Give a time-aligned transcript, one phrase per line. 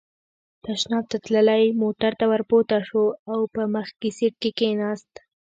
[0.65, 5.11] تشناب ته تللی، موټر ته ور پورته شو او په مخکې سېټ کې کېناست.